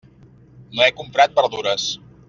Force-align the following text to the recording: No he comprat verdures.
No 0.79 0.87
he 0.87 0.95
comprat 1.03 1.39
verdures. 1.43 1.91